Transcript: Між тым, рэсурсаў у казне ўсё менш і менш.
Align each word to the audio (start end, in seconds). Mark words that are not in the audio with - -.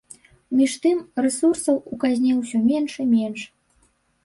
Між 0.59 0.71
тым, 0.85 0.97
рэсурсаў 1.25 1.75
у 1.93 1.99
казне 2.05 2.31
ўсё 2.41 2.57
менш 2.73 2.91
і 3.07 3.09
менш. 3.15 3.41